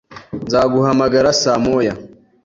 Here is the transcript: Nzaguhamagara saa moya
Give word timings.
Nzaguhamagara 0.45 1.29
saa 1.41 1.55
moya 1.65 1.93